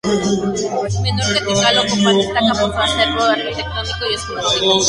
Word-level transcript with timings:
Menor 1.03 1.31
que 1.33 1.43
Tikal 1.47 1.75
o 1.79 1.81
Copán, 1.89 2.17
destaca 2.17 2.53
por 2.59 2.69
su 2.73 2.79
acervo 2.85 3.23
arquitectónico 3.23 4.03
y 4.09 4.13
escultórico. 4.15 4.79